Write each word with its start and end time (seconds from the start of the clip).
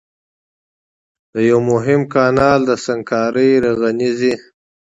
د 1.33 1.35
يوه 1.49 1.63
مهم 1.71 2.01
کانال 2.13 2.59
د 2.69 2.71
سنګکارۍ 2.85 3.51
رغنيزي 3.65 4.33